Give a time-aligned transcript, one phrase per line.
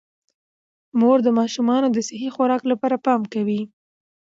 [0.99, 3.61] مور د ماشومانو د صحي خوراک لپاره پام کوي